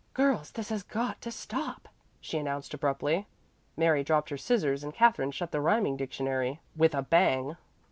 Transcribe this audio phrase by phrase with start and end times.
[0.15, 1.87] "Girls, this has got to stop,"
[2.19, 3.27] she announced abruptly.
[3.77, 7.55] Mary dropped her scissors and Katherine shut the rhyming dictionary with a bang.